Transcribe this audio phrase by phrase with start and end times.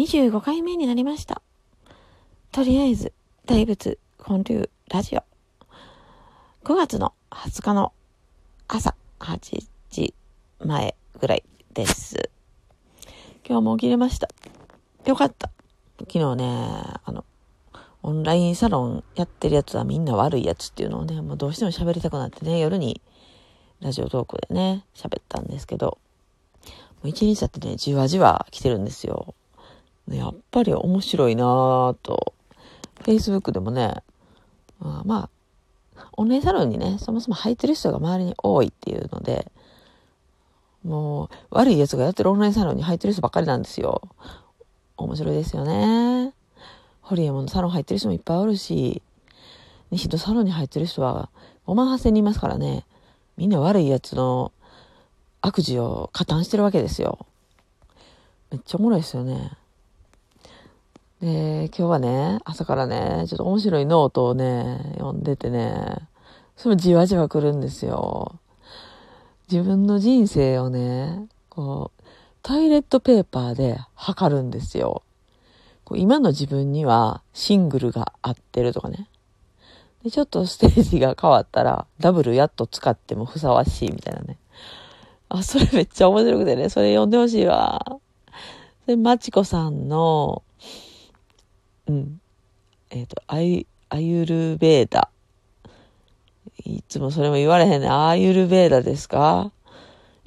[0.00, 1.42] 25回目になりました。
[2.52, 3.12] とりあえず、
[3.44, 5.22] 大仏本流ラジオ。
[6.64, 7.92] 5月の20日の
[8.66, 10.14] 朝8時
[10.64, 11.44] 前ぐらい
[11.74, 12.30] です。
[13.46, 14.30] 今日も起きれました。
[15.04, 15.50] よかった。
[15.98, 16.46] 昨日ね、
[17.04, 17.26] あの、
[18.02, 23.02] オンラインサロンやってるやつはみんな悪いやつっていうのをね、もうどうしても喋りたくなってね、夜に
[23.80, 25.98] ラジオトークでね、喋ったんですけど、
[26.64, 26.70] も
[27.02, 29.34] う一日だってね、じわじわ来てるんですよ。
[30.16, 32.34] やっぱり面白いなぁと。
[33.02, 34.02] Facebook でもね、
[34.78, 35.30] まあ、ま
[35.96, 39.50] あ、オンラインサロンにね、そもそも入ってる人が周りに多いっていうので、
[40.84, 44.02] もう、悪い奴がやってるオンラインサロンに入ってる人ばっかりなんですよ。
[44.96, 46.32] 面白いですよね。
[47.02, 49.02] ホリエモンのサロン入ってる人もいっぱいおるし、
[49.90, 51.28] 西のサロンに入ってる人は
[51.66, 52.86] 5万8000人いますからね、
[53.36, 54.52] みんな悪い奴の
[55.40, 57.26] 悪事を加担してるわけですよ。
[58.50, 59.52] めっちゃおもろいですよね。
[61.20, 66.08] で、今日はね、朝からね、ちょっと面白いノートをね、読んでてね、
[66.56, 68.38] それもじわじわ来るんですよ。
[69.50, 72.02] 自分の人生をね、こう、
[72.42, 75.02] トイレットペーパーで測るんですよ。
[75.84, 79.08] こう今の自分にはシングルが合ってるとかね。
[80.02, 84.38] で、ちょっとステージが変わったら、ダブルやっと使ってもふさわしいみたいなね。
[85.28, 87.84] あ、それめっちゃ面白くてね、それ読んでほしいわ。
[88.86, 90.42] で、まちこさんの、
[91.90, 92.20] うん。
[92.90, 95.10] えっ、と、アイ、アユルベーダ。
[96.64, 97.88] いつもそれも言われへんね。
[97.88, 99.50] アユルベーダですか？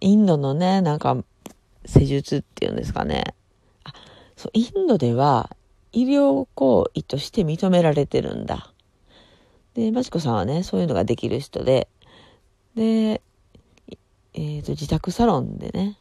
[0.00, 1.16] インドのね、なんか、
[1.86, 3.34] 施術っていうんですかね。
[3.84, 3.92] あ、
[4.36, 5.56] そう、インドでは
[5.92, 8.72] 医療行為として認められてるんだ。
[9.74, 11.86] で、まちこさんはね、そういうのができる人で、
[12.74, 13.22] で、
[14.34, 15.96] えっ、と、自宅サロンでね、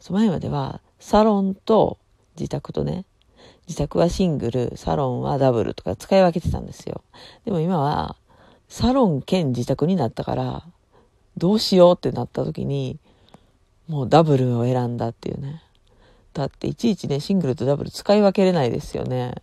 [0.00, 1.98] その前までは、サロンと
[2.36, 3.04] 自宅とね、
[3.68, 7.02] 自宅はシングル、サロンはダブルとか使い分けてたんですよ。
[7.44, 8.16] でも今は、
[8.68, 10.64] サロン兼自宅になったから、
[11.36, 12.98] どうしようってなった時に、
[13.88, 15.62] もうダブルを選んだっていうね。
[16.32, 19.34] だっていちいちね、シングルとダブル使い分けれないですよね。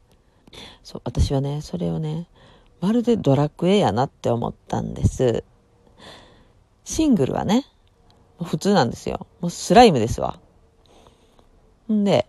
[0.83, 2.27] そう、私はね、それをね、
[2.81, 5.43] まるでドラクエやなって思ったんです。
[6.83, 7.65] シングルはね、
[8.41, 9.27] 普通なんですよ。
[9.39, 10.39] もうスライムですわ。
[11.91, 12.27] んで、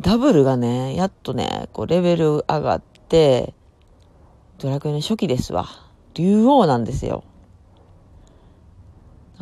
[0.00, 3.54] ダブルがね、やっとね、こうレベル上がって、
[4.58, 5.68] ドラクエの初期ですわ。
[6.14, 7.24] 竜王なんですよ。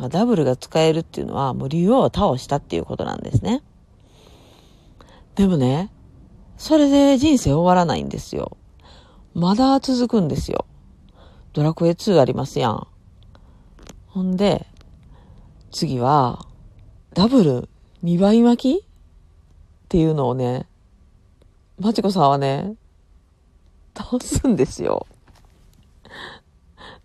[0.09, 3.63] ダブルが使えるっていうのは、もう竜王を倒したっていうことなんですね。
[5.35, 5.91] でもね、
[6.57, 8.57] それで人生終わらないんですよ。
[9.33, 10.65] まだ続くんですよ。
[11.53, 12.87] ドラクエ2ありますやん。
[14.07, 14.65] ほんで、
[15.71, 16.45] 次は、
[17.13, 17.69] ダブル
[18.03, 18.94] 2倍巻き
[19.95, 20.67] っていうのをね、
[21.79, 22.75] まちこさんはね、
[23.97, 25.07] 倒すんですよ。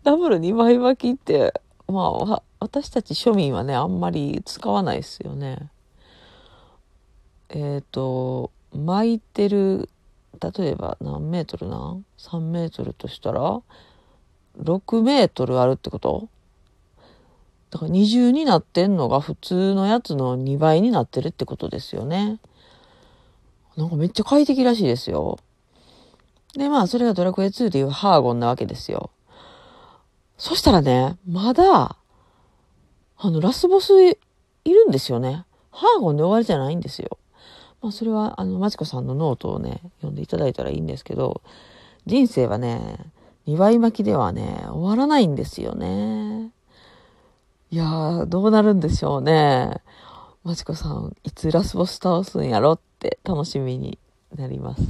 [0.02, 1.54] ダブル2倍巻きって、
[1.86, 5.70] まあ、私たち庶民はね、あんまり使わないですよね。
[7.50, 9.88] えっ、と、巻いてる、
[10.40, 13.62] 例えば何メートルな ?3 メートルとしたら、
[14.58, 16.28] 6メートルあるってこと？
[17.70, 22.40] だから二重になってんのが普通のやつの2倍になってるってことですよね。
[23.80, 25.38] なんかめっちゃ快適らしいですよ。
[26.54, 29.10] で、まあ、それがドラクエ2でいうハーゴンなわけですよ。
[30.36, 31.96] そしたらね、まだ、
[33.16, 34.16] あの、ラスボスい
[34.64, 35.44] るんですよね。
[35.70, 37.18] ハーゴンで終わりじゃないんですよ。
[37.80, 41.40] まあ、それは、あの、マチコさんのノートをね、読んでいただいたらいいんですけど、
[42.04, 42.98] 人生はね、
[43.46, 46.50] 二倍巻きではね、終わらないんですよね。
[47.70, 49.80] いやー、どうなるんでしょうね。
[50.42, 53.98] マチコさん、いつラスボス倒すんやろって楽しみに
[54.34, 54.82] なります。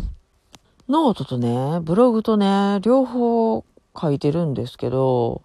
[0.88, 3.64] ノートとね、ブログとね、両方
[4.00, 5.42] 書いてるんですけど、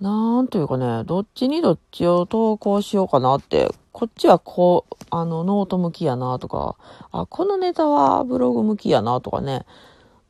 [0.00, 6.76] なんというかね、どっちにどっちを投稿しようかなって、こっちはこう、あの、ノート向きやなとか、
[7.10, 9.66] あ、このネタはブログ向きやなとかね、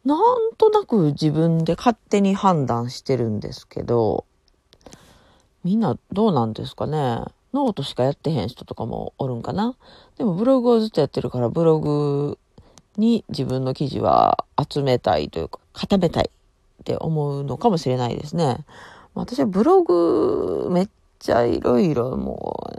[0.07, 4.25] なんとなく自分で勝手に判断してるんですけど、
[5.65, 7.25] みんなどうなんですかね？
[7.53, 9.77] ノートしかやってへん人とかもおるんかな
[10.17, 12.39] でもブログをずっとやってるから、ブログ
[12.97, 18.65] に自分の記事は集めたいというか、固めたいって思うのかもしれないですね。
[19.15, 20.89] 私はブログめっ
[21.19, 22.73] ちゃいろいろもう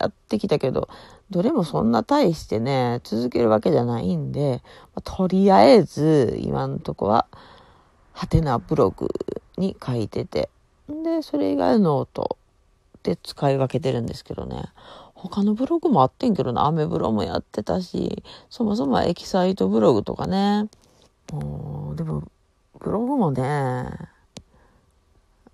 [0.00, 0.88] やってきたけど、
[1.30, 4.62] どれもそんな大してね、続けるわけじゃないんで、
[5.04, 7.26] とりあえず今のとこは、
[8.12, 9.08] ハテナブログ
[9.58, 10.48] に書いてて、
[10.88, 12.37] で、それ以外のノート
[13.08, 14.64] で使い分けてるんですけどね、
[15.14, 20.68] 他のブログもあってんけどな、アメブロもやってたし、そもそもエキサイトブログとかね。
[21.32, 22.22] もう、でも、
[22.78, 23.90] ブログもね、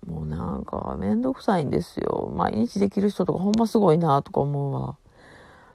[0.05, 2.31] もうなんかめんどくさいんですよ。
[2.35, 4.97] 毎日できる人とかほんますごいなとか思うわ。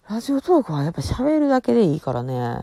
[0.09, 2.63] ラジオトークはやっぱ喋るだけでいいからね。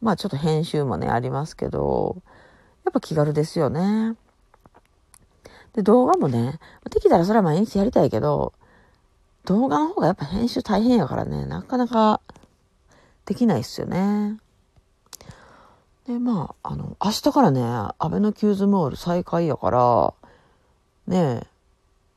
[0.00, 2.22] まあちょっと編集もね、ありますけど、
[2.84, 4.14] やっぱ気軽ですよね。
[5.74, 6.58] で、動画もね、
[6.90, 8.52] できたらそれは毎日やりたいけど、
[9.44, 12.20] 動画の方がやっぱ編集大変やからね、なかなか
[13.24, 14.38] できないっすよね。
[16.06, 20.14] で、まあ、あの、明日からね、アベノキューズモール再開やから、
[21.06, 21.46] ね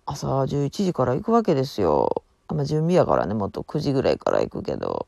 [0.06, 2.24] 朝11時から行くわけですよ。
[2.48, 5.08] あま、準備やからね、もっと9時ぐらいから行くけど。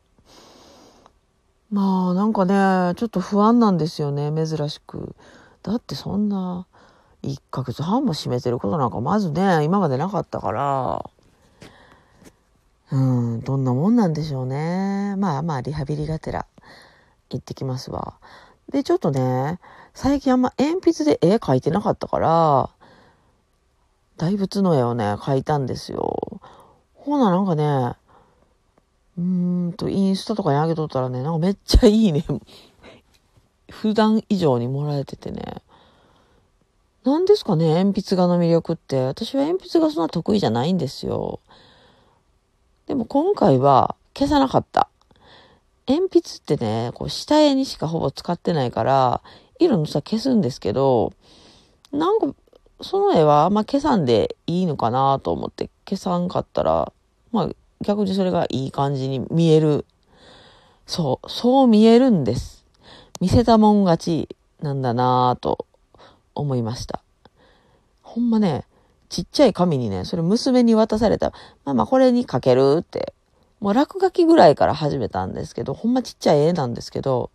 [1.71, 5.15] まあ、なんかね、ちょっと不安なんですよね、珍しく。
[5.63, 6.67] だってそんな、
[7.23, 11.09] 1ヶ月半も閉めてることなんかまずね、今までなかったから、
[12.91, 15.15] うん、どんなもんなんでしょうね。
[15.17, 16.45] まあまあ、リハビリがてら
[17.31, 18.15] 行ってきますわ。
[18.71, 19.59] で、ちょっとね、
[19.93, 22.69] 最近あんま鉛筆で絵描いてなかったから、
[24.17, 26.41] 大仏の絵をね、描いたんですよ。
[26.93, 27.95] ほな、なんかね、
[29.17, 32.25] うんと、インスタとかに上げとったらね、なんかめっちゃいいね。
[33.69, 35.61] 普段以上にもらえててね。
[37.05, 39.05] 何ですかね、鉛筆画の魅力って。
[39.07, 41.41] 私は鉛筆がそんな得意じゃないんですよ。
[42.88, 44.88] でも今回は消さなかった。
[45.85, 49.21] 鉛筆ってね、こう下絵にしかほぼ使ってないから、
[49.59, 51.11] 色のさ消すんですけど、
[51.91, 52.33] なんか、
[52.79, 56.94] その絵はあんま消さんでいいのかなと思って消さんかったら、
[57.33, 57.50] まあ
[57.81, 59.85] 逆にそれがいい感じに見える。
[60.85, 62.65] そう、そう見えるんです。
[63.19, 64.29] 見せたもん勝ち
[64.61, 65.65] なんだなぁと
[66.35, 67.01] 思いました。
[68.01, 68.65] ほんまね、
[69.09, 71.31] ちっちゃい紙にね、それ娘に渡された。
[71.65, 73.13] まあまあこれに書けるって。
[73.59, 77.31] もう落書きぐらいから始めたんですけど、ほんまちっちゃい絵なんですけど、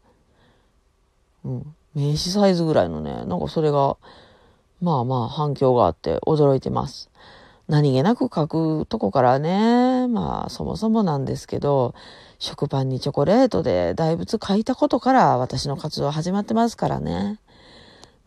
[1.43, 3.97] うん、名刺サイズぐらいのね、なんかそれが、
[4.83, 7.09] まあまあ反響があって驚いてます。
[7.67, 11.95] 何気なく書くとこからね、まあそもそもなんですけど、
[12.39, 17.39] 食パンにチョコレートで大仏書いたことから私の活動始まってますからね。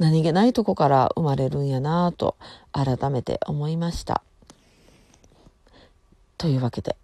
[0.02, 2.36] 何気ないとこから生まれるんやなぁと
[2.72, 4.24] 改めて思いました。
[6.40, 6.98] というわけで、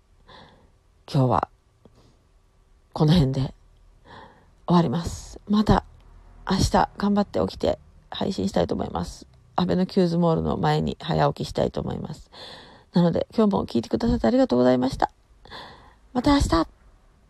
[1.08, 1.48] 今日は
[2.94, 3.54] この辺で
[4.66, 5.40] 終わります。
[5.48, 5.84] また
[6.50, 7.78] 明日頑張って起きて
[8.10, 9.28] 配信したいと思います。
[9.56, 12.32] アベノキューズモールの前に早起きしたいと思います。
[12.94, 15.12] なので今日も聞いてくださってありがとうございました。
[16.14, 16.77] また明日